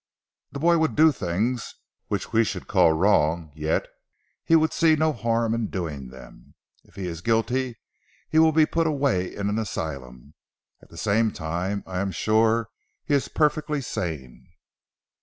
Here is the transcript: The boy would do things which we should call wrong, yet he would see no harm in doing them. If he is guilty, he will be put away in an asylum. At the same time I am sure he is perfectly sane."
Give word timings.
The 0.51 0.57
boy 0.59 0.79
would 0.79 0.95
do 0.95 1.11
things 1.11 1.75
which 2.07 2.33
we 2.33 2.43
should 2.43 2.65
call 2.67 2.91
wrong, 2.91 3.51
yet 3.55 3.85
he 4.43 4.55
would 4.55 4.73
see 4.73 4.95
no 4.95 5.13
harm 5.13 5.53
in 5.53 5.67
doing 5.69 6.07
them. 6.07 6.55
If 6.83 6.95
he 6.95 7.05
is 7.05 7.21
guilty, 7.21 7.77
he 8.27 8.39
will 8.39 8.51
be 8.51 8.65
put 8.65 8.87
away 8.87 9.31
in 9.31 9.47
an 9.47 9.59
asylum. 9.59 10.33
At 10.81 10.89
the 10.89 10.97
same 10.97 11.29
time 11.31 11.83
I 11.85 11.99
am 11.99 12.09
sure 12.11 12.69
he 13.05 13.13
is 13.13 13.27
perfectly 13.27 13.79
sane." 13.79 14.47